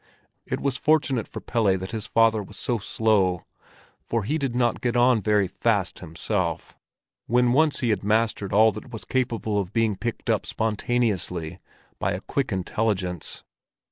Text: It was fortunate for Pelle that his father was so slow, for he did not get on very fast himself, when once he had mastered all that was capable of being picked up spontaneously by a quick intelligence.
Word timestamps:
It 0.47 0.59
was 0.59 0.77
fortunate 0.77 1.27
for 1.27 1.41
Pelle 1.41 1.77
that 1.77 1.91
his 1.91 2.07
father 2.07 2.41
was 2.41 2.57
so 2.57 2.79
slow, 2.79 3.45
for 4.01 4.23
he 4.23 4.39
did 4.39 4.55
not 4.55 4.81
get 4.81 4.95
on 4.95 5.21
very 5.21 5.47
fast 5.47 5.99
himself, 5.99 6.75
when 7.27 7.53
once 7.53 7.81
he 7.81 7.89
had 7.91 8.03
mastered 8.03 8.51
all 8.51 8.71
that 8.71 8.89
was 8.91 9.05
capable 9.05 9.59
of 9.59 9.73
being 9.73 9.95
picked 9.95 10.27
up 10.27 10.47
spontaneously 10.47 11.59
by 11.99 12.13
a 12.13 12.21
quick 12.21 12.51
intelligence. 12.51 13.43